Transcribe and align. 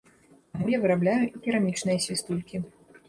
Таму 0.53 0.71
я 0.75 0.79
вырабляю 0.85 1.19
і 1.35 1.41
керамічныя 1.45 2.03
свістулькі. 2.07 2.65